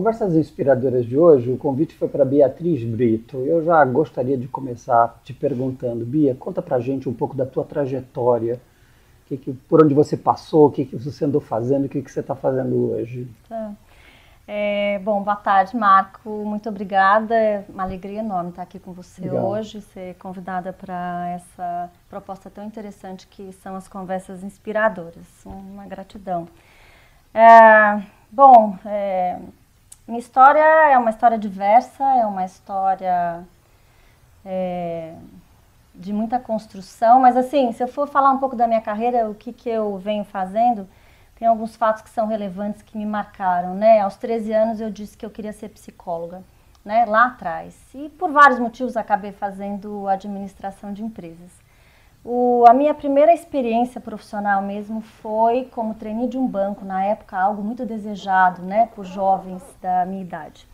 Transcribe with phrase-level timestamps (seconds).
[0.00, 3.36] Conversas Inspiradoras de hoje, o convite foi para Beatriz Brito.
[3.36, 7.64] Eu já gostaria de começar te perguntando, Bia, conta pra gente um pouco da tua
[7.64, 8.58] trajetória,
[9.26, 12.10] que, que, por onde você passou, o que, que você andou fazendo, o que, que
[12.10, 13.28] você está fazendo hoje.
[13.46, 13.74] Tá.
[14.48, 16.30] É, bom, boa tarde, Marco.
[16.46, 17.34] Muito obrigada.
[17.34, 19.50] É uma alegria enorme estar aqui com você Legal.
[19.50, 25.44] hoje, ser convidada para essa proposta tão interessante que são as conversas inspiradoras.
[25.44, 26.48] Uma gratidão.
[27.34, 29.38] É, bom, é,
[30.06, 33.44] minha história é uma história diversa, é uma história
[34.44, 35.14] é,
[35.94, 39.34] de muita construção, mas assim, se eu for falar um pouco da minha carreira, o
[39.34, 40.88] que, que eu venho fazendo
[41.40, 44.00] tem alguns fatos que são relevantes que me marcaram, né?
[44.00, 46.42] Aos 13 anos eu disse que eu queria ser psicóloga,
[46.84, 47.06] né?
[47.06, 47.74] Lá atrás.
[47.94, 51.50] E por vários motivos acabei fazendo administração de empresas.
[52.22, 57.38] O, a minha primeira experiência profissional mesmo foi como trainee de um banco, na época
[57.38, 60.68] algo muito desejado, né, por jovens da minha idade.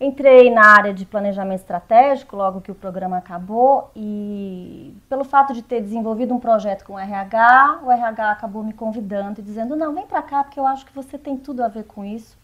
[0.00, 5.62] Entrei na área de planejamento estratégico logo que o programa acabou e pelo fato de
[5.62, 9.94] ter desenvolvido um projeto com o RH, o RH acabou me convidando e dizendo: "Não,
[9.94, 12.39] vem para cá porque eu acho que você tem tudo a ver com isso".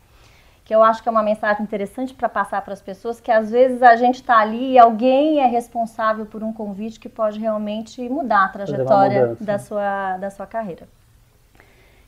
[0.67, 3.50] Que eu acho que é uma mensagem interessante para passar para as pessoas, que às
[3.50, 8.06] vezes a gente está ali e alguém é responsável por um convite que pode realmente
[8.09, 10.87] mudar a trajetória da sua, da sua carreira.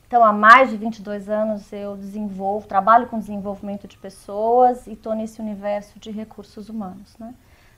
[0.05, 5.15] Então, há mais de 22 anos eu desenvolvo, trabalho com desenvolvimento de pessoas e estou
[5.15, 7.15] nesse universo de recursos humanos.
[7.17, 7.33] Né?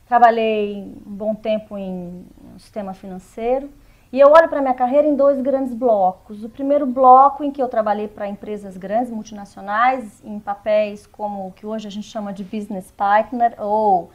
[0.08, 2.26] Trabalhei um bom tempo em
[2.58, 3.70] sistema financeiro
[4.12, 6.44] e eu olho para minha carreira em dois grandes blocos.
[6.44, 11.52] O primeiro bloco em que eu trabalhei para empresas grandes, multinacionais, em papéis como o
[11.52, 14.12] que hoje a gente chama de business partner ou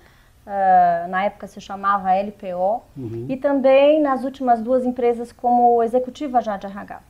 [0.46, 3.26] Uh, na época se chamava LPO, uhum.
[3.28, 7.00] e também nas últimas duas empresas como executiva já de RH.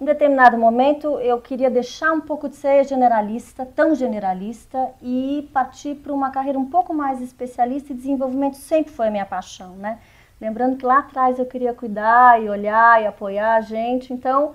[0.00, 5.94] Em determinado momento, eu queria deixar um pouco de ser generalista, tão generalista, e partir
[5.96, 9.98] para uma carreira um pouco mais especialista e desenvolvimento sempre foi a minha paixão, né?
[10.44, 14.54] Lembrando que lá atrás eu queria cuidar e olhar e apoiar a gente, então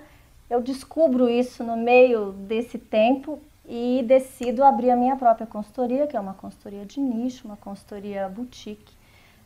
[0.50, 6.16] eu descubro isso no meio desse tempo e decido abrir a minha própria consultoria, que
[6.16, 8.94] é uma consultoria de nicho, uma consultoria boutique,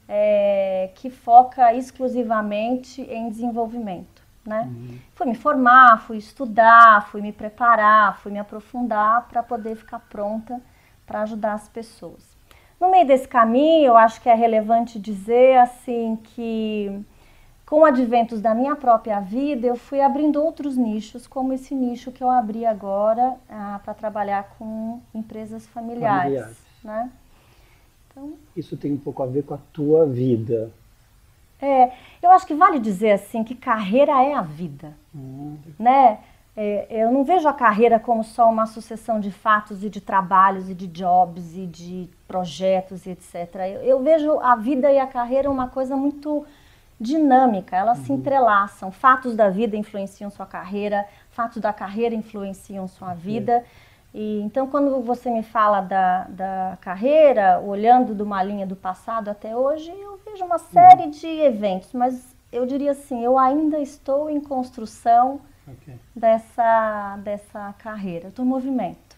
[0.08, 4.64] é, que foca exclusivamente em desenvolvimento né?
[4.64, 5.00] Uhum.
[5.16, 10.62] Fui me formar, fui estudar, fui me preparar, fui me aprofundar para poder ficar pronta
[11.06, 12.33] para ajudar as pessoas.
[12.84, 16.92] No meio desse caminho, eu acho que é relevante dizer assim que
[17.66, 22.22] com adventos da minha própria vida, eu fui abrindo outros nichos, como esse nicho que
[22.22, 26.58] eu abri agora ah, para trabalhar com empresas familiares, familiares.
[26.84, 27.10] Né?
[28.12, 30.70] Então, Isso tem um pouco a ver com a tua vida,
[31.62, 35.58] é, eu acho que vale dizer assim que carreira é a vida, uhum.
[35.80, 36.20] né?
[36.56, 40.70] É, eu não vejo a carreira como só uma sucessão de fatos e de trabalhos
[40.70, 43.56] e de jobs e de projetos e etc.
[43.74, 46.46] Eu, eu vejo a vida e a carreira uma coisa muito
[47.00, 48.06] dinâmica, elas uhum.
[48.06, 48.92] se entrelaçam.
[48.92, 53.64] Fatos da vida influenciam sua carreira, fatos da carreira influenciam sua vida.
[54.14, 59.30] E, então, quando você me fala da, da carreira, olhando de uma linha do passado
[59.30, 64.30] até hoje, eu vejo uma série de eventos, mas eu diria assim, eu ainda estou
[64.30, 65.96] em construção okay.
[66.16, 69.18] dessa, dessa carreira, em movimento.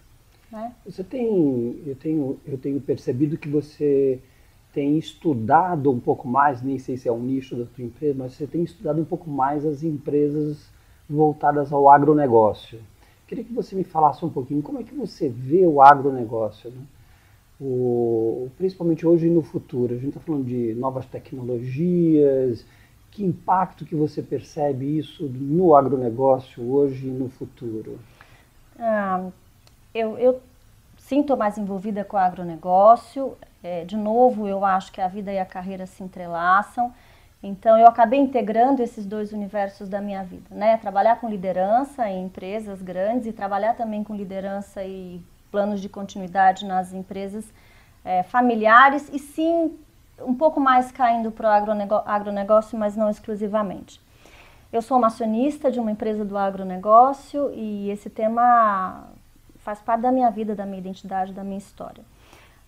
[0.52, 0.74] Né?
[0.86, 4.20] Você tem, eu tenho, eu tenho percebido que você
[4.74, 8.34] tem estudado um pouco mais, nem sei se é um nicho da tua empresa, mas
[8.34, 10.70] você tem estudado um pouco mais as empresas
[11.10, 12.80] voltadas ao agronegócio.
[13.28, 16.82] Queria que você me falasse um pouquinho como é que você vê o agronegócio, né?
[17.60, 19.94] o, principalmente hoje e no futuro.
[19.94, 22.66] A gente está falando de novas tecnologias,
[23.16, 27.98] que impacto que você percebe isso no agronegócio hoje e no futuro?
[28.78, 29.30] Ah,
[29.94, 30.42] eu, eu
[30.98, 33.38] sinto mais envolvida com o agronegócio.
[33.64, 36.94] É, de novo, eu acho que a vida e a carreira se entrelaçam.
[37.42, 40.76] Então, eu acabei integrando esses dois universos da minha vida, né?
[40.76, 46.66] Trabalhar com liderança em empresas grandes e trabalhar também com liderança e planos de continuidade
[46.66, 47.46] nas empresas
[48.04, 49.72] é, familiares e sim
[50.22, 54.02] um pouco mais caindo para o agronegócio, agronegócio, mas não exclusivamente.
[54.72, 59.06] Eu sou uma acionista de uma empresa do agronegócio e esse tema
[59.60, 62.04] faz parte da minha vida, da minha identidade, da minha história.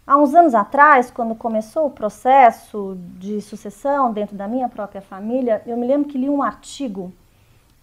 [0.05, 5.61] Há uns anos atrás, quando começou o processo de sucessão dentro da minha própria família,
[5.65, 7.11] eu me lembro que li um artigo,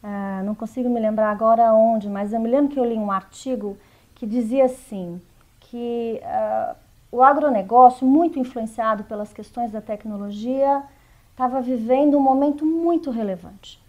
[0.03, 3.13] uh, não consigo me lembrar agora onde, mas eu me lembro que eu li um
[3.13, 3.77] artigo
[4.15, 5.21] que dizia assim,
[5.61, 6.75] que uh,
[7.15, 10.83] o agronegócio, muito influenciado pelas questões da tecnologia,
[11.31, 13.81] estava vivendo um momento muito relevante.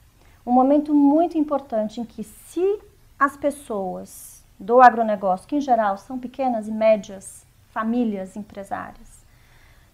[0.45, 2.79] Um momento muito importante em que se
[3.17, 9.25] as pessoas do agronegócio, que em geral são pequenas e médias famílias empresárias,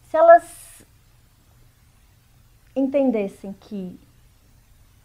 [0.09, 0.85] se elas
[2.75, 3.97] entendessem que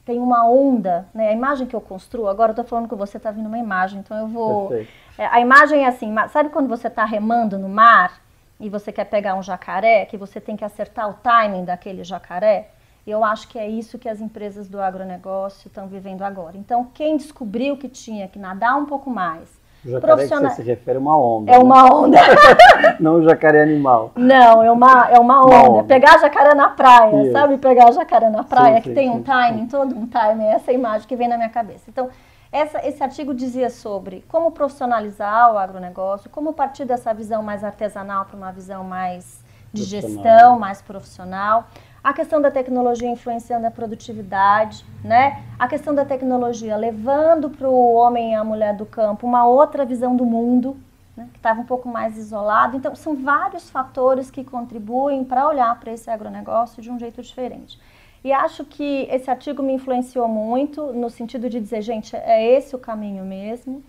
[0.06, 1.30] tem uma onda, né?
[1.30, 3.98] A imagem que eu construo, agora eu estou falando com você, está vindo uma imagem,
[3.98, 4.72] então eu vou.
[5.18, 8.22] É, a imagem é assim, sabe quando você está remando no mar
[8.60, 12.70] e você quer pegar um jacaré, que você tem que acertar o timing daquele jacaré?
[13.04, 16.56] Eu acho que é isso que as empresas do agronegócio estão vivendo agora.
[16.56, 19.55] Então, quem descobriu que tinha que nadar um pouco mais,
[19.86, 20.50] o jacaré profissional...
[20.50, 21.52] que você se refere a uma onda.
[21.52, 21.64] É né?
[21.64, 22.18] uma onda.
[23.00, 24.12] Não o jacaré animal.
[24.16, 25.54] Não, é uma, é uma, onda.
[25.54, 25.84] uma onda.
[25.84, 27.32] Pegar jacaré na praia, Isso.
[27.32, 27.58] sabe?
[27.58, 30.44] Pegar jacaré na praia, sim, que sim, tem um timing, todo um timing.
[30.44, 31.84] É essa imagem que vem na minha cabeça.
[31.88, 32.08] Então,
[32.50, 38.24] essa, esse artigo dizia sobre como profissionalizar o agronegócio, como partir dessa visão mais artesanal
[38.24, 41.66] para uma visão mais de gestão, mais profissional
[42.06, 45.42] a questão da tecnologia influenciando a produtividade, né?
[45.58, 49.84] A questão da tecnologia levando para o homem e a mulher do campo uma outra
[49.84, 50.76] visão do mundo,
[51.16, 51.28] né?
[51.32, 52.76] que estava um pouco mais isolado.
[52.76, 57.76] Então, são vários fatores que contribuem para olhar para esse agronegócio de um jeito diferente.
[58.22, 62.76] E acho que esse artigo me influenciou muito no sentido de dizer, gente, é esse
[62.76, 63.82] o caminho mesmo.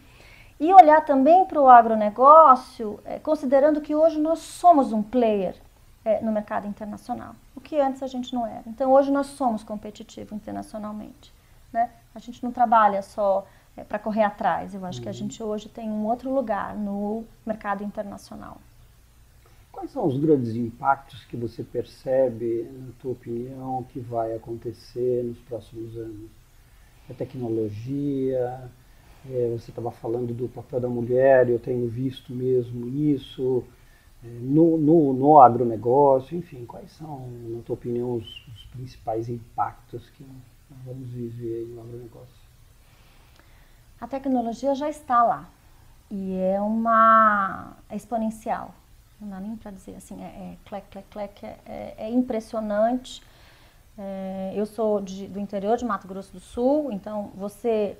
[0.59, 5.53] E olhar também para o agronegócio, é, considerando que hoje nós somos um player
[6.03, 8.63] é, no mercado internacional, o que antes a gente não era.
[8.67, 11.33] Então hoje nós somos competitivos internacionalmente.
[11.73, 11.89] Né?
[12.13, 15.03] A gente não trabalha só é, para correr atrás, eu acho uhum.
[15.03, 15.17] que a uhum.
[15.17, 18.57] gente hoje tem um outro lugar no mercado internacional.
[19.71, 25.37] Quais são os grandes impactos que você percebe, na tua opinião, que vai acontecer nos
[25.39, 26.29] próximos anos?
[27.09, 28.69] A tecnologia,
[29.29, 33.63] é, você estava falando do papel da mulher, eu tenho visto mesmo isso,
[34.23, 40.23] no, no, no agronegócio, enfim, quais são, na tua opinião, os, os principais impactos que
[40.23, 42.47] nós vamos viver no agronegócio?
[43.99, 45.49] A tecnologia já está lá
[46.09, 48.73] e é uma é exponencial,
[49.19, 53.21] não dá nem para dizer assim, é, é clec, clec, clec, é, é, é impressionante.
[53.97, 57.97] É, eu sou de, do interior de Mato Grosso do Sul, então você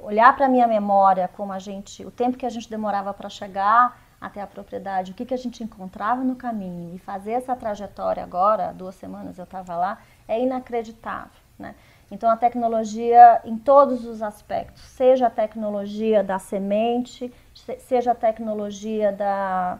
[0.00, 3.28] olhar para a minha memória como a gente, o tempo que a gente demorava para
[3.28, 6.94] chegar até a propriedade, o que, que a gente encontrava no caminho.
[6.94, 11.74] E fazer essa trajetória agora, duas semanas eu estava lá, é inacreditável, né?
[12.10, 17.32] Então a tecnologia em todos os aspectos, seja a tecnologia da semente,
[17.80, 19.78] seja a tecnologia da,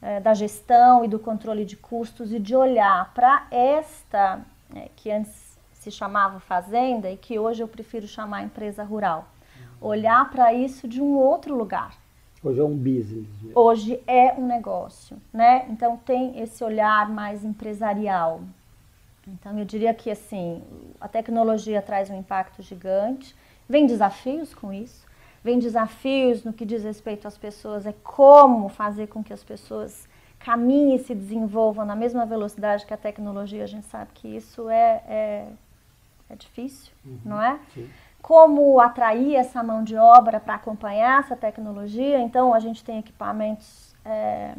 [0.00, 4.40] é, da gestão e do controle de custos e de olhar para esta,
[4.74, 9.26] é, que antes se chamava fazenda e que hoje eu prefiro chamar empresa rural,
[9.80, 11.96] olhar para isso de um outro lugar,
[12.44, 13.26] Hoje é um business.
[13.40, 13.52] Mesmo.
[13.54, 15.66] Hoje é um negócio, né?
[15.70, 18.42] Então tem esse olhar mais empresarial.
[19.26, 20.62] Então eu diria que assim,
[21.00, 23.34] a tecnologia traz um impacto gigante,
[23.66, 25.06] vem desafios com isso,
[25.42, 30.06] vem desafios no que diz respeito às pessoas, é como fazer com que as pessoas
[30.38, 34.68] caminhem e se desenvolvam na mesma velocidade que a tecnologia, a gente sabe que isso
[34.68, 35.48] é, é,
[36.28, 37.58] é difícil, uhum, não é?
[37.72, 37.88] Sim
[38.24, 42.18] como atrair essa mão de obra para acompanhar essa tecnologia.
[42.18, 44.54] Então, a gente tem equipamentos é,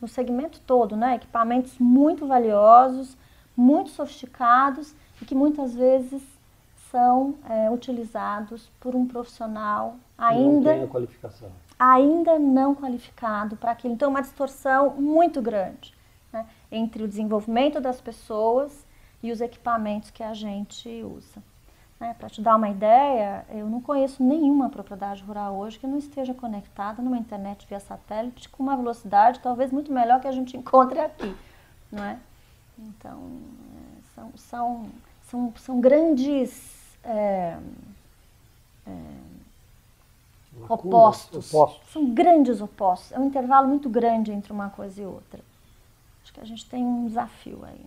[0.00, 1.16] no segmento todo, né?
[1.16, 3.18] equipamentos muito valiosos,
[3.54, 6.22] muito sofisticados e que muitas vezes
[6.90, 11.50] são é, utilizados por um profissional ainda não qualificação.
[11.78, 13.92] ainda não qualificado para aquilo.
[13.92, 15.92] Então, é uma distorção muito grande
[16.32, 16.46] né?
[16.72, 18.86] entre o desenvolvimento das pessoas
[19.22, 21.49] e os equipamentos que a gente usa.
[22.00, 25.98] Né, Para te dar uma ideia, eu não conheço nenhuma propriedade rural hoje que não
[25.98, 30.56] esteja conectada numa internet via satélite com uma velocidade talvez muito melhor que a gente
[30.58, 31.36] encontre aqui,
[31.92, 32.18] não é?
[32.78, 33.20] Então,
[33.76, 34.86] é, são, são,
[35.24, 37.58] são, são grandes é,
[38.86, 38.92] é,
[40.70, 41.52] opostos.
[41.52, 41.92] opostos.
[41.92, 43.12] São grandes opostos.
[43.12, 45.40] É um intervalo muito grande entre uma coisa e outra.
[46.22, 47.84] Acho que a gente tem um desafio aí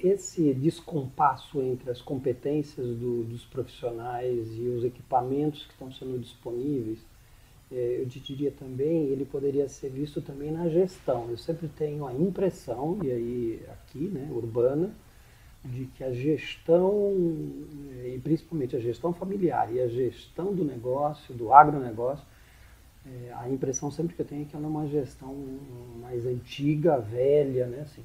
[0.00, 6.98] esse descompasso entre as competências do, dos profissionais e os equipamentos que estão sendo disponíveis,
[7.70, 11.28] é, eu te diria também, ele poderia ser visto também na gestão.
[11.28, 14.94] Eu sempre tenho a impressão, e aí aqui, né, urbana,
[15.64, 17.12] de que a gestão,
[18.04, 22.24] e principalmente a gestão familiar e a gestão do negócio, do agronegócio,
[23.06, 25.34] é, a impressão sempre que eu tenho é que ela é uma gestão
[26.00, 28.02] mais antiga, velha, né, assim,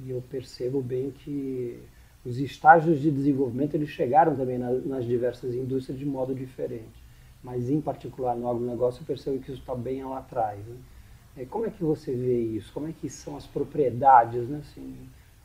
[0.00, 1.80] e eu percebo bem que
[2.24, 7.02] os estágios de desenvolvimento eles chegaram também nas, nas diversas indústrias de modo diferente.
[7.42, 10.58] Mas, em particular, no agronegócio, eu percebo que isso está bem lá atrás.
[10.66, 10.76] Né?
[11.36, 12.72] É, como é que você vê isso?
[12.72, 14.58] Como é que são as propriedades, né?
[14.58, 14.96] assim,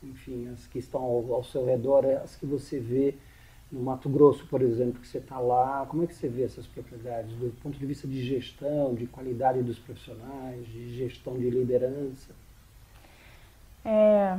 [0.02, 3.14] enfim, as que estão ao, ao seu redor, as que você vê
[3.70, 6.66] no Mato Grosso, por exemplo, que você está lá, como é que você vê essas
[6.66, 12.34] propriedades do ponto de vista de gestão, de qualidade dos profissionais, de gestão de liderança?
[13.84, 14.38] É,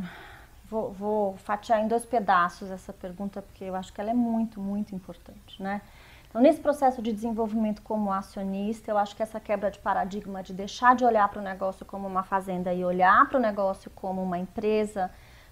[0.69, 4.59] vou, vou fatiar em dois pedaços essa pergunta, porque eu acho que ela é muito,
[4.59, 5.81] muito importante, né?
[6.27, 10.51] Então, nesse processo de desenvolvimento como acionista, eu acho que essa quebra de paradigma de
[10.51, 14.21] deixar de olhar para o negócio como uma fazenda e olhar para o negócio como
[14.21, 15.09] uma empresa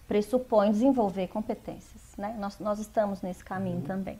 [0.10, 2.02] pressupõe desenvolver competências.
[2.18, 2.36] Né?
[2.38, 3.84] Nós, nós estamos nesse caminho uhum.
[3.84, 4.20] também.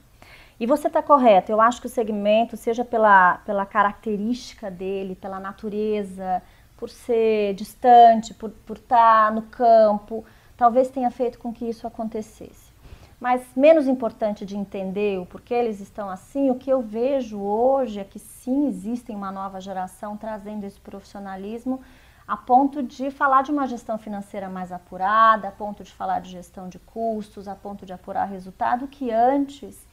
[0.58, 5.42] E você está correto, eu acho que o segmento, seja pela, pela característica dele, pela
[5.42, 6.42] natureza,
[6.78, 10.26] por ser distante, por, por estar tá no campo,
[10.58, 12.74] talvez tenha feito com que isso acontecesse.
[13.20, 18.00] Mas menos importante de entender o porquê eles estão assim, o que eu vejo hoje
[18.00, 21.80] é que sim, existem uma nova geração trazendo esse profissionalismo
[22.28, 26.32] a ponto de falar de uma gestão financeira mais apurada, a ponto de falar de
[26.32, 29.86] gestão de custos, a ponto de apurar resultado, que antes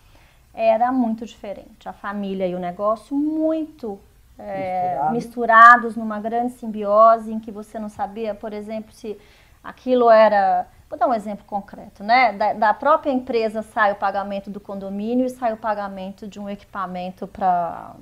[0.55, 1.89] era muito diferente.
[1.89, 3.99] A família e o negócio muito
[4.47, 5.13] é, Misturado.
[5.13, 9.19] misturados numa grande simbiose em que você não sabia, por exemplo, se
[9.63, 10.67] aquilo era.
[10.89, 12.33] Vou dar um exemplo concreto, né?
[12.33, 16.49] Da, da própria empresa sai o pagamento do condomínio e sai o pagamento de um
[16.49, 17.95] equipamento para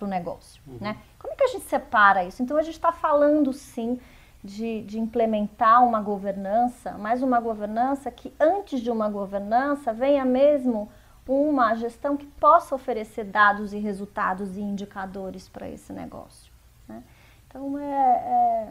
[0.00, 0.78] o negócio, uhum.
[0.80, 0.96] né?
[1.18, 2.42] Como é que a gente separa isso?
[2.42, 4.00] Então a gente está falando sim
[4.42, 10.88] de, de, implementar uma governança, mas uma governança que antes de uma governança venha mesmo
[11.26, 16.52] uma gestão que possa oferecer dados e resultados e indicadores para esse negócio.
[16.88, 17.02] Né?
[17.48, 18.68] Então é, é,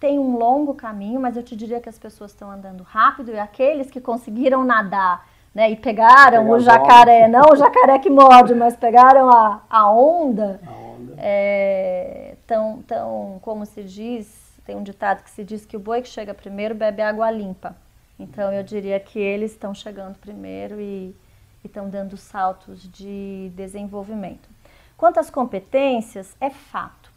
[0.00, 3.38] tem um longo caminho, mas eu te diria que as pessoas estão andando rápido e
[3.38, 8.76] aqueles que conseguiram nadar né, e pegaram o jacaré, não o jacaré que morde, mas
[8.76, 10.60] pegaram a, a onda.
[10.66, 10.84] A onda
[11.16, 16.02] é, tão, tão, como se diz, tem um ditado que se diz que o boi
[16.02, 17.76] que chega primeiro bebe água limpa.
[18.18, 21.14] Então eu diria que eles estão chegando primeiro e
[21.66, 24.48] estão dando saltos de desenvolvimento.
[24.96, 27.12] Quanto às competências, é fato.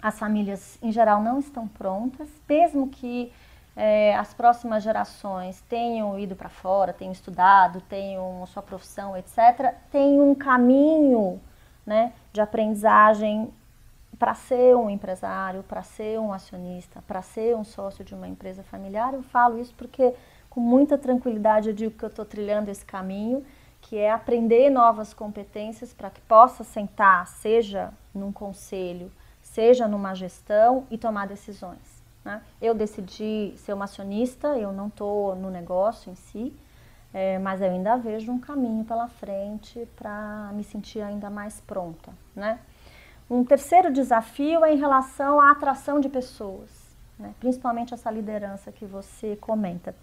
[0.00, 3.32] As famílias, em geral, não estão prontas, mesmo que
[3.74, 10.20] é, as próximas gerações tenham ido para fora, tenham estudado, tenham sua profissão, etc., tem
[10.20, 11.40] um caminho
[11.86, 13.52] né, de aprendizagem
[14.18, 18.64] para ser um empresário, para ser um acionista, para ser um sócio de uma empresa
[18.64, 19.14] familiar.
[19.14, 20.12] Eu falo isso porque
[20.50, 23.44] com muita tranquilidade eu digo que eu estou trilhando esse caminho,
[23.80, 30.86] que é aprender novas competências para que possa sentar, seja num conselho, seja numa gestão
[30.90, 32.02] e tomar decisões.
[32.24, 32.42] Né?
[32.60, 36.54] Eu decidi ser uma acionista, eu não estou no negócio em si,
[37.12, 42.12] é, mas eu ainda vejo um caminho pela frente para me sentir ainda mais pronta,
[42.36, 42.58] né?
[43.30, 46.70] Um terceiro desafio é em relação à atração de pessoas,
[47.18, 47.34] né?
[47.38, 49.94] principalmente essa liderança que você comenta.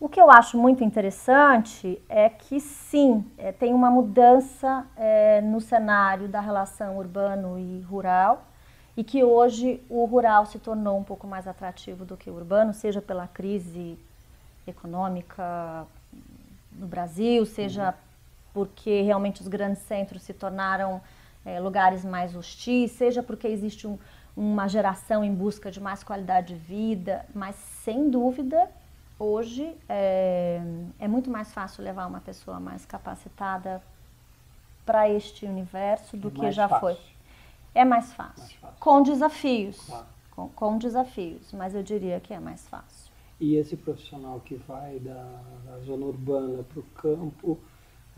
[0.00, 5.60] O que eu acho muito interessante é que sim, é, tem uma mudança é, no
[5.60, 8.46] cenário da relação urbano e rural
[8.96, 12.72] e que hoje o rural se tornou um pouco mais atrativo do que o urbano,
[12.72, 13.98] seja pela crise
[14.68, 15.84] econômica
[16.72, 17.94] no Brasil, seja uhum.
[18.54, 21.00] porque realmente os grandes centros se tornaram
[21.44, 23.98] é, lugares mais hostis, seja porque existe um,
[24.36, 28.70] uma geração em busca de mais qualidade de vida, mas sem dúvida
[29.18, 30.60] hoje é,
[30.98, 33.82] é muito mais fácil levar uma pessoa mais capacitada
[34.86, 36.80] para este universo do é que já fácil.
[36.80, 36.96] foi.
[37.74, 38.76] É mais fácil, mais fácil.
[38.80, 40.06] com desafios, claro.
[40.30, 43.12] com, com desafios, mas eu diria que é mais fácil.
[43.40, 47.58] E esse profissional que vai da, da zona urbana para o campo,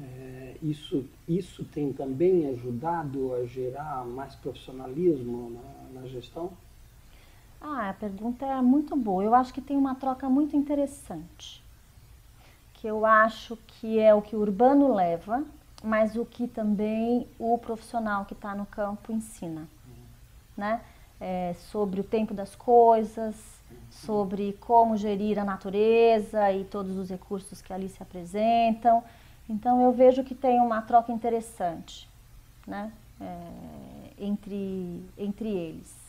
[0.01, 6.53] é, isso, isso tem também ajudado a gerar mais profissionalismo na, na gestão?
[7.61, 9.23] Ah, a pergunta é muito boa.
[9.23, 11.63] Eu acho que tem uma troca muito interessante.
[12.75, 15.45] Que eu acho que é o que o urbano leva,
[15.83, 19.61] mas o que também o profissional que está no campo ensina.
[19.61, 19.95] Uhum.
[20.57, 20.81] Né?
[21.21, 23.37] É, sobre o tempo das coisas,
[23.91, 29.03] sobre como gerir a natureza e todos os recursos que ali se apresentam.
[29.49, 32.09] Então eu vejo que tem uma troca interessante
[32.67, 36.00] né, é, entre, entre eles.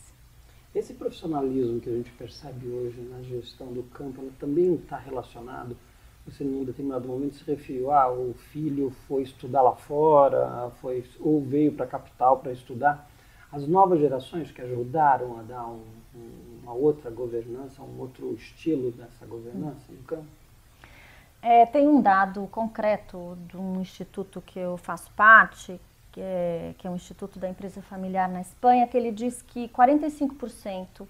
[0.74, 5.76] Esse profissionalismo que a gente percebe hoje na gestão do campo também está relacionado,
[6.26, 11.42] você num determinado momento se referiu, ah, o filho foi estudar lá fora, foi, ou
[11.42, 13.10] veio para a capital para estudar.
[13.50, 15.82] As novas gerações que ajudaram a dar um,
[16.62, 20.26] uma outra governança, um outro estilo dessa governança no campo?
[21.42, 25.78] É, tem um dado concreto de um instituto que eu faço parte,
[26.12, 29.68] que é, que é um instituto da empresa familiar na Espanha, que ele diz que
[29.68, 31.06] 45%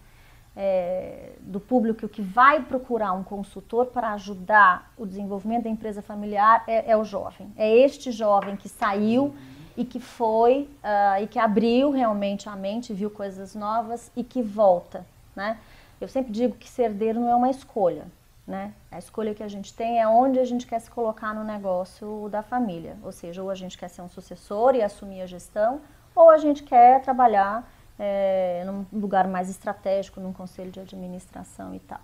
[0.56, 6.62] é, do público que vai procurar um consultor para ajudar o desenvolvimento da empresa familiar
[6.66, 7.52] é, é, o jovem.
[7.56, 9.35] É este jovem que saiu
[9.76, 14.42] e que foi uh, e que abriu realmente a mente, viu coisas novas e que
[14.42, 15.59] volta, né?
[15.99, 18.04] Eu sempre digo que ser herdeiro não é uma escolha,
[18.52, 18.75] né?
[18.90, 22.28] A escolha que a gente tem é onde a gente quer se colocar no negócio
[22.30, 25.80] da família, ou seja, ou a gente quer ser um sucessor e assumir a gestão,
[26.14, 27.66] ou a gente quer trabalhar
[27.99, 32.00] é, num lugar mais estratégico, num conselho de administração e tal.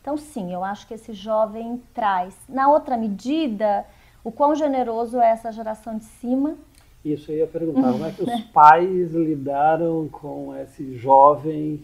[0.00, 2.34] Então, sim, eu acho que esse jovem traz.
[2.48, 3.84] Na outra medida,
[4.24, 6.56] o quão generoso é essa geração de cima.
[7.04, 11.82] Isso, eu ia perguntar, como é que os pais lidaram com esse jovem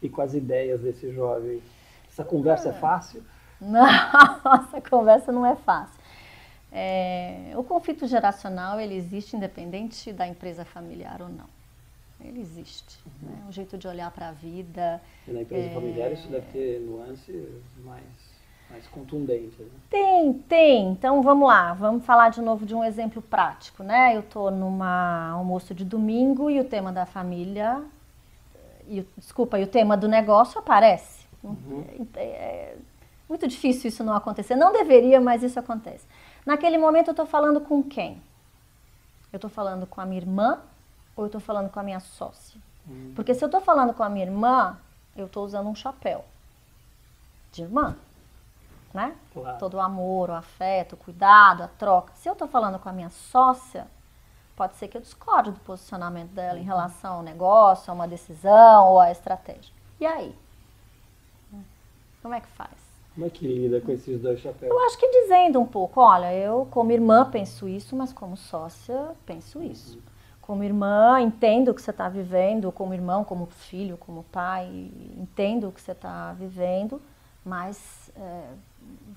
[0.00, 1.60] e com as ideias desse jovem?
[2.08, 3.24] Essa conversa é fácil?
[3.60, 5.98] Não, essa conversa não é fácil.
[6.70, 11.46] É, o conflito geracional ele existe independente da empresa familiar ou não.
[12.20, 12.98] Ele existe.
[13.06, 13.30] Uhum.
[13.30, 13.44] Né?
[13.48, 15.00] Um jeito de olhar para a vida.
[15.26, 15.74] E na empresa é...
[15.74, 17.46] familiar isso deve ter nuances
[17.84, 18.04] mais,
[18.70, 19.58] mais contundentes.
[19.58, 19.70] Né?
[19.88, 20.90] Tem, tem.
[20.90, 23.82] Então vamos lá, vamos falar de novo de um exemplo prático.
[23.82, 24.16] Né?
[24.16, 27.82] Eu estou numa almoço de domingo e o tema da família,
[28.88, 31.24] e, desculpa, e o tema do negócio aparece.
[31.42, 31.84] Uhum.
[32.16, 32.76] É, é
[33.28, 34.56] muito difícil isso não acontecer.
[34.56, 36.06] Não deveria, mas isso acontece.
[36.44, 38.22] Naquele momento eu estou falando com quem?
[39.32, 40.60] Eu estou falando com a minha irmã
[41.16, 42.60] ou eu estou falando com a minha sócia?
[42.88, 43.12] Hum.
[43.16, 44.78] Porque se eu estou falando com a minha irmã,
[45.16, 46.24] eu estou usando um chapéu
[47.50, 47.96] de irmã,
[48.94, 49.16] né?
[49.32, 49.58] Claro.
[49.58, 52.12] Todo o amor, o afeto, o cuidado, a troca.
[52.14, 53.88] Se eu estou falando com a minha sócia,
[54.54, 56.66] pode ser que eu discorde do posicionamento dela em uhum.
[56.66, 59.74] relação ao negócio, a uma decisão ou à estratégia.
[59.98, 60.36] E aí?
[62.22, 62.85] Como é que faz?
[63.16, 64.70] Como é que lida com esses dois chapéus?
[64.70, 69.12] Eu acho que dizendo um pouco, olha, eu como irmã penso isso, mas como sócia
[69.24, 69.98] penso isso.
[70.42, 74.66] Como irmã, entendo o que você está vivendo, como irmão, como filho, como pai,
[75.16, 77.00] entendo o que você está vivendo,
[77.42, 78.50] mas é,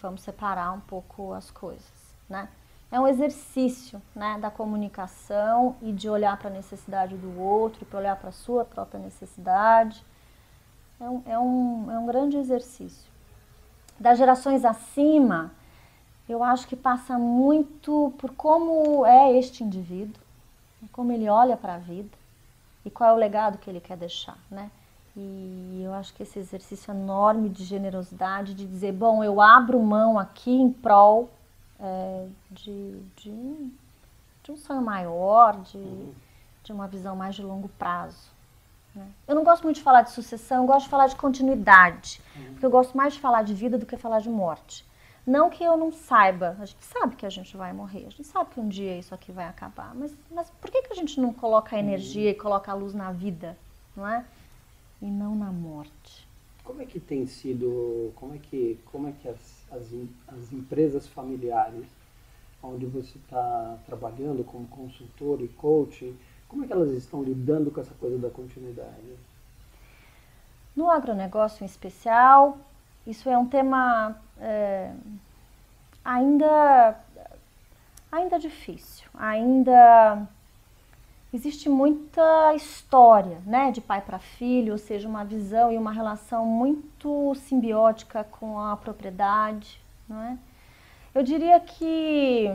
[0.02, 2.48] vamos separar um pouco as coisas, né?
[2.90, 8.00] É um exercício né, da comunicação e de olhar para a necessidade do outro, para
[8.00, 10.04] olhar para a sua própria necessidade.
[11.00, 13.09] É um, é, um, é um grande exercício
[14.00, 15.52] das gerações acima,
[16.28, 20.22] eu acho que passa muito por como é este indivíduo,
[20.92, 22.18] como ele olha para a vida
[22.86, 24.70] e qual é o legado que ele quer deixar, né?
[25.18, 30.18] E eu acho que esse exercício enorme de generosidade, de dizer, bom, eu abro mão
[30.18, 31.30] aqui em prol
[31.80, 33.72] é, de, de,
[34.44, 36.14] de, um sonho maior, de,
[36.64, 38.30] de uma visão mais de longo prazo.
[39.28, 42.22] Eu não gosto muito de falar de sucessão, eu gosto de falar de continuidade.
[42.52, 44.86] Porque eu gosto mais de falar de vida do que falar de morte.
[45.26, 48.24] Não que eu não saiba, a gente sabe que a gente vai morrer, a gente
[48.24, 51.20] sabe que um dia isso aqui vai acabar, mas, mas por que, que a gente
[51.20, 53.56] não coloca a energia e coloca a luz na vida,
[53.96, 54.26] não é?
[55.00, 56.28] E não na morte.
[56.64, 59.94] Como é que tem sido, como é que, como é que as, as,
[60.30, 61.86] as empresas familiares,
[62.64, 66.18] onde você está trabalhando como consultor e coaching,
[66.50, 69.16] como é que elas estão lidando com essa coisa da continuidade?
[70.76, 72.58] No agronegócio em especial,
[73.06, 74.92] isso é um tema é,
[76.04, 77.00] ainda,
[78.12, 80.28] ainda difícil, ainda
[81.32, 86.46] existe muita história, né, de pai para filho, ou seja, uma visão e uma relação
[86.46, 90.38] muito simbiótica com a propriedade, não é?
[91.14, 92.50] Eu diria que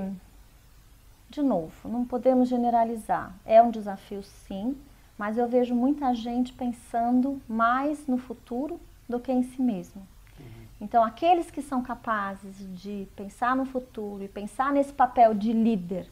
[1.34, 3.34] de novo, não podemos generalizar.
[3.44, 4.76] É um desafio, sim,
[5.18, 10.00] mas eu vejo muita gente pensando mais no futuro do que em si mesmo.
[10.38, 10.46] Uhum.
[10.80, 16.08] Então, aqueles que são capazes de pensar no futuro e pensar nesse papel de líder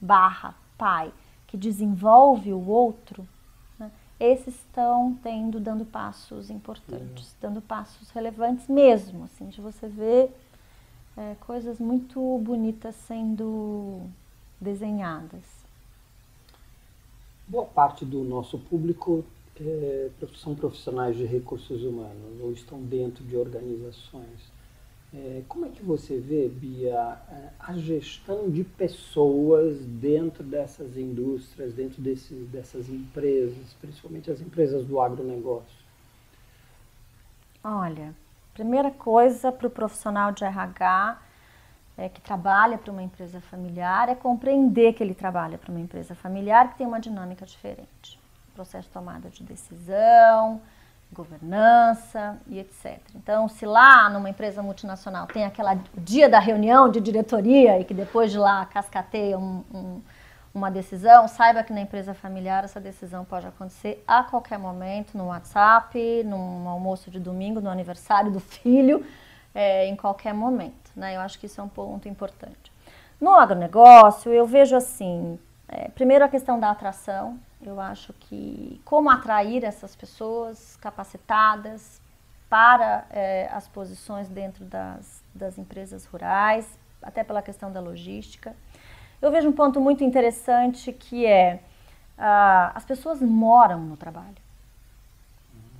[0.00, 1.12] barra pai
[1.46, 3.26] que desenvolve o outro,
[3.78, 7.38] né, esses estão tendo, dando passos importantes, uhum.
[7.40, 10.32] dando passos relevantes mesmo, assim, de você ver
[11.16, 14.00] é, coisas muito bonitas sendo
[14.60, 15.44] desenhadas.
[17.48, 19.24] Boa parte do nosso público
[19.60, 24.50] é, são profissionais de recursos humanos ou estão dentro de organizações.
[25.12, 27.18] É, como é que você vê, Bia,
[27.58, 35.00] a gestão de pessoas dentro dessas indústrias, dentro desse, dessas empresas, principalmente as empresas do
[35.00, 35.80] agronegócio?
[37.64, 38.14] Olha,
[38.54, 41.20] primeira coisa para o profissional de RH
[42.00, 46.14] é, que trabalha para uma empresa familiar é compreender que ele trabalha para uma empresa
[46.14, 48.18] familiar que tem uma dinâmica diferente.
[48.54, 50.62] Processo de tomada de decisão,
[51.12, 52.98] governança e etc.
[53.14, 57.92] Então, se lá numa empresa multinacional tem aquela dia da reunião de diretoria e que
[57.92, 60.00] depois de lá cascateia um, um,
[60.54, 65.26] uma decisão, saiba que na empresa familiar essa decisão pode acontecer a qualquer momento, no
[65.26, 69.04] WhatsApp, num almoço de domingo, no aniversário do filho,
[69.54, 70.79] é, em qualquer momento.
[71.00, 71.16] Né?
[71.16, 72.70] Eu acho que isso é um ponto importante.
[73.18, 77.38] No agronegócio, eu vejo assim, é, primeiro a questão da atração.
[77.64, 82.00] Eu acho que como atrair essas pessoas capacitadas
[82.50, 88.54] para é, as posições dentro das, das empresas rurais, até pela questão da logística.
[89.22, 91.60] Eu vejo um ponto muito interessante que é
[92.18, 94.36] uh, as pessoas moram no trabalho.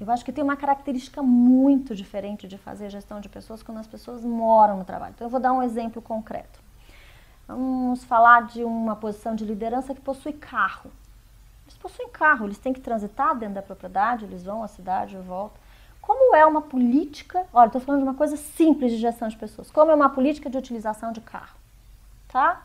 [0.01, 3.87] Eu acho que tem uma característica muito diferente de fazer gestão de pessoas quando as
[3.87, 5.13] pessoas moram no trabalho.
[5.15, 6.59] Então eu vou dar um exemplo concreto.
[7.47, 10.91] Vamos falar de uma posição de liderança que possui carro.
[11.67, 15.21] Eles possuem carro, eles têm que transitar dentro da propriedade, eles vão à cidade e
[15.21, 15.61] voltam.
[16.01, 19.71] Como é uma política, olha, estou falando de uma coisa simples de gestão de pessoas,
[19.71, 21.57] como é uma política de utilização de carro,
[22.27, 22.63] tá?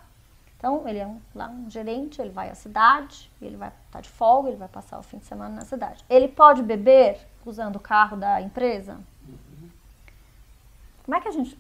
[0.58, 4.02] Então, ele é um, lá um gerente, ele vai à cidade, ele vai estar tá
[4.02, 6.04] de folga, ele vai passar o fim de semana na cidade.
[6.10, 8.98] Ele pode beber usando o carro da empresa?
[9.28, 9.70] Uhum.
[11.04, 11.58] Como é que a gente.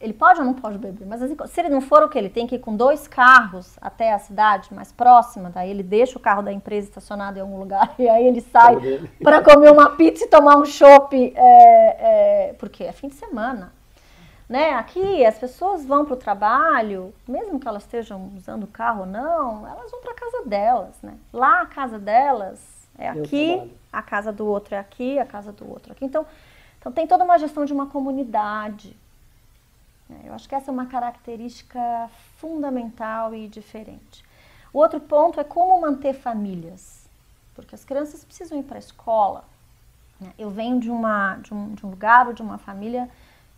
[0.00, 1.06] Ele pode ou não pode beber?
[1.06, 2.18] Mas assim, se ele não for o que?
[2.18, 6.18] Ele tem que ir com dois carros até a cidade mais próxima, daí ele deixa
[6.18, 8.76] o carro da empresa estacionado em algum lugar e aí ele sai
[9.22, 13.72] para comer uma pizza e tomar um chopp, é, é, porque é fim de semana.
[14.48, 14.74] Né?
[14.74, 19.06] Aqui as pessoas vão para o trabalho, mesmo que elas estejam usando o carro ou
[19.06, 20.94] não, elas vão para a casa delas.
[21.02, 21.16] Né?
[21.32, 22.60] Lá a casa delas
[22.98, 26.04] é aqui, a casa do outro é aqui, a casa do outro aqui.
[26.04, 26.26] Então,
[26.78, 28.94] então tem toda uma gestão de uma comunidade.
[30.08, 30.20] Né?
[30.24, 34.22] Eu acho que essa é uma característica fundamental e diferente.
[34.72, 37.08] O outro ponto é como manter famílias,
[37.54, 39.44] porque as crianças precisam ir para a escola.
[40.20, 40.32] Né?
[40.38, 43.08] Eu venho de, uma, de, um, de um lugar ou de uma família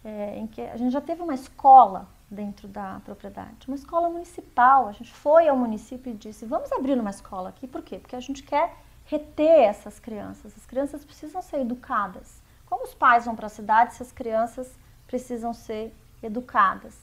[0.07, 4.87] é, em que a gente já teve uma escola dentro da propriedade, uma escola municipal.
[4.87, 7.67] A gente foi ao município e disse: vamos abrir uma escola aqui.
[7.67, 7.99] Por quê?
[7.99, 10.57] Porque a gente quer reter essas crianças.
[10.57, 12.41] As crianças precisam ser educadas.
[12.67, 14.73] Como os pais vão para a cidade se as crianças
[15.09, 15.93] precisam ser
[16.23, 16.97] educadas?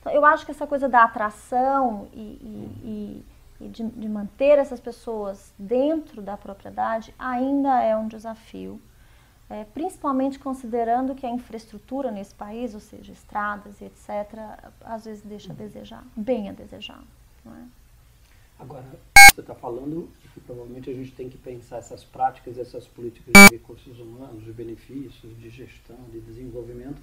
[0.00, 3.24] Então, eu acho que essa coisa da atração e, e,
[3.60, 8.80] e, de, de manter essas pessoas dentro da propriedade ainda é um desafio
[9.48, 14.38] é, principalmente considerando que a infraestrutura nesse país, ou seja, estradas e etc.,
[14.80, 17.02] às vezes deixa a desejar, bem a desejar.
[17.46, 17.64] É?
[18.58, 18.84] Agora,
[19.32, 23.56] você está falando que provavelmente a gente tem que pensar essas práticas, essas políticas de
[23.56, 27.00] recursos humanos, de benefícios, de gestão, de desenvolvimento,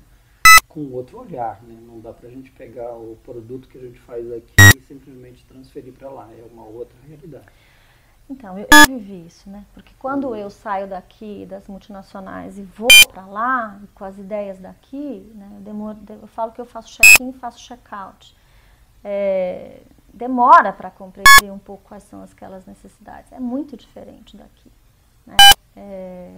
[0.67, 1.61] com outro olhar.
[1.63, 1.79] Né?
[1.85, 5.45] Não dá para a gente pegar o produto que a gente faz aqui e simplesmente
[5.45, 6.29] transferir para lá.
[6.33, 7.45] É uma outra realidade.
[8.29, 9.65] Então, eu, eu, vivi isso, né?
[9.73, 15.29] Porque quando eu saio daqui das multinacionais e vou para lá, com as ideias daqui,
[15.35, 15.49] né?
[15.55, 18.35] Eu, demoro, eu falo que eu faço check-in e faço check-out.
[19.03, 19.81] É,
[20.13, 23.31] demora para compreender um pouco quais são aquelas necessidades.
[23.31, 24.71] É muito diferente daqui.
[25.27, 25.37] Né?
[25.75, 26.31] É,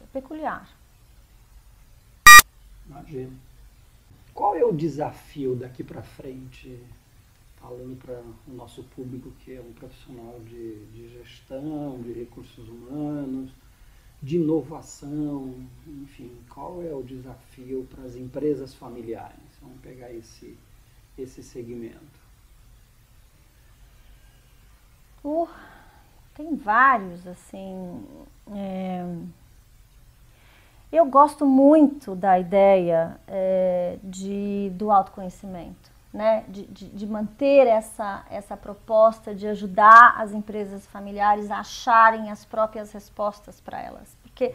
[0.00, 0.68] é peculiar.
[2.86, 3.36] Imagina.
[4.32, 6.82] Qual é o desafio daqui para frente
[7.60, 13.50] falando para o nosso público que é um profissional de, de gestão, de recursos humanos,
[14.22, 15.54] de inovação,
[15.86, 19.38] enfim, qual é o desafio para as empresas familiares?
[19.60, 20.56] Vamos pegar esse,
[21.16, 22.18] esse segmento.
[25.24, 25.48] Uh,
[26.34, 28.04] tem vários, assim.
[28.52, 29.04] É...
[30.90, 38.24] Eu gosto muito da ideia é, de, do autoconhecimento né, de, de, de, manter essa,
[38.30, 44.16] essa proposta de ajudar as empresas familiares a acharem as próprias respostas para elas.
[44.22, 44.54] Porque,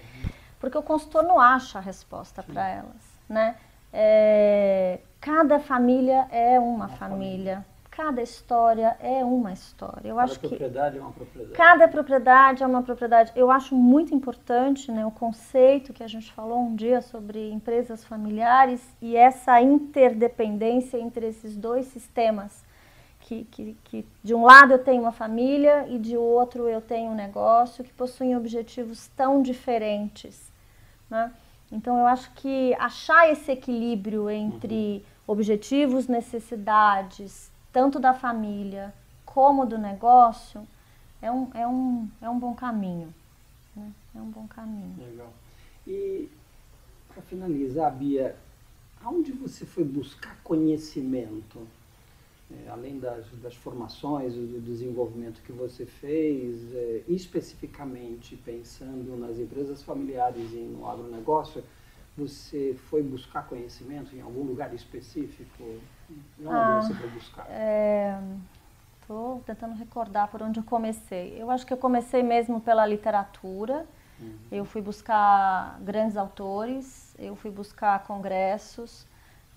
[0.59, 3.19] porque o consultor não acha a resposta para elas.
[3.29, 3.55] Né?
[3.91, 7.55] É, cada família é uma, uma família.
[7.55, 10.09] família cada história é uma história.
[10.09, 11.55] Eu cada acho propriedade que é uma propriedade.
[11.55, 13.31] Cada propriedade é uma propriedade.
[13.35, 18.03] Eu acho muito importante né, o conceito que a gente falou um dia sobre empresas
[18.03, 22.63] familiares e essa interdependência entre esses dois sistemas.
[23.19, 27.11] Que, que, que de um lado eu tenho uma família e de outro eu tenho
[27.11, 30.51] um negócio que possuem objetivos tão diferentes.
[31.09, 31.31] Né?
[31.71, 35.01] Então eu acho que achar esse equilíbrio entre uhum.
[35.33, 38.93] objetivos, necessidades, tanto da família
[39.25, 40.65] como do negócio,
[41.21, 43.13] é um, é um, é um bom caminho.
[43.75, 43.91] Né?
[44.15, 44.95] É um bom caminho.
[44.97, 45.33] Legal.
[45.87, 46.29] E,
[47.09, 48.35] para finalizar, Bia,
[49.03, 51.67] aonde você foi buscar conhecimento?
[52.51, 59.81] É, além das, das formações, do desenvolvimento que você fez, é, especificamente pensando nas empresas
[59.81, 61.63] familiares e no agronegócio,
[62.15, 65.79] você foi buscar conhecimento em algum lugar específico?
[66.39, 67.45] Onde ah, você foi buscar?
[67.49, 68.19] É,
[69.03, 71.35] Estou tentando recordar por onde eu comecei.
[71.37, 73.85] Eu acho que eu comecei mesmo pela literatura.
[74.17, 74.37] Uhum.
[74.49, 79.05] Eu fui buscar grandes autores, eu fui buscar congressos,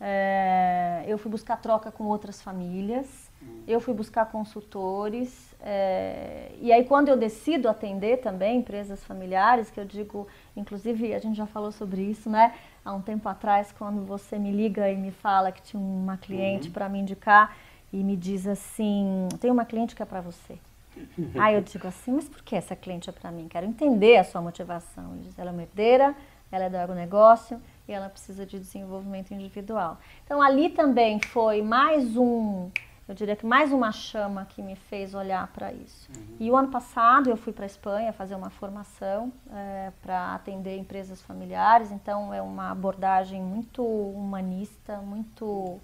[0.00, 3.25] é, eu fui buscar troca com outras famílias.
[3.66, 5.54] Eu fui buscar consultores.
[5.60, 11.18] É, e aí, quando eu decido atender também empresas familiares, que eu digo, inclusive a
[11.18, 12.54] gente já falou sobre isso, né?
[12.84, 16.68] Há um tempo atrás, quando você me liga e me fala que tinha uma cliente
[16.68, 16.72] uhum.
[16.72, 17.56] para me indicar
[17.92, 20.58] e me diz assim: tem uma cliente que é para você.
[21.38, 23.48] Aí eu digo assim, mas por que essa cliente é para mim?
[23.48, 25.12] Quero entender a sua motivação.
[25.14, 26.14] Ele diz, ela é uma herdeira,
[26.50, 29.98] ela é do agronegócio e ela precisa de desenvolvimento individual.
[30.24, 32.70] Então ali também foi mais um,
[33.08, 36.10] eu diria que mais uma chama que me fez olhar para isso.
[36.16, 36.36] Uhum.
[36.40, 40.76] E o ano passado eu fui para a Espanha fazer uma formação é, para atender
[40.76, 45.80] empresas familiares, então é uma abordagem muito humanista, muito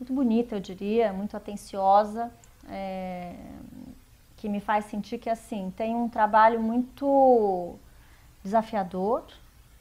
[0.00, 2.28] muito bonita, eu diria, muito atenciosa,
[2.68, 3.36] é,
[4.36, 7.76] que me faz sentir que assim tem um trabalho muito
[8.42, 9.24] desafiador,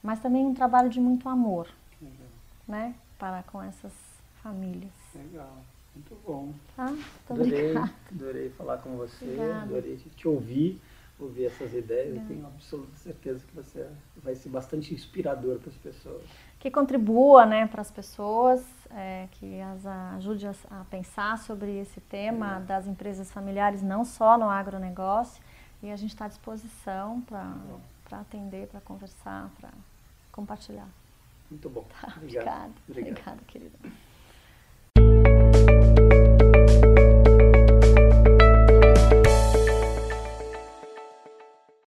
[0.04, 1.68] mas também um trabalho de muito amor,
[2.00, 2.28] Legal.
[2.68, 3.94] né, para com essas
[4.44, 4.94] famílias.
[5.16, 5.58] Legal,
[5.96, 6.54] muito bom.
[6.76, 6.96] Tá?
[7.30, 7.74] adorei,
[8.12, 9.62] adorei falar com você, Obrigada.
[9.62, 10.82] adorei te ouvir,
[11.20, 12.16] ouvir essas ideias.
[12.16, 13.88] Eu tenho absoluta certeza que você
[14.24, 16.24] vai ser bastante inspirador para as pessoas
[16.62, 19.84] que contribua né, para as pessoas, é, que as
[20.16, 25.44] ajude a, a, pensar sobre esse tema das empresas familiares, não só no agronegócio.
[25.82, 29.72] E a gente está à disposição para atender, para conversar, para
[30.32, 30.88] compartilhar.
[31.50, 31.84] Muito bom.
[32.00, 32.74] Tá, obrigado.
[32.88, 33.80] Obrigado, obrigado querida.